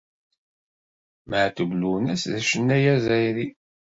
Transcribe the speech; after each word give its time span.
Matoub 1.29 1.71
Lounes 1.81 2.23
d 2.31 2.33
acennay 2.39 2.85
azzayri. 2.93 3.47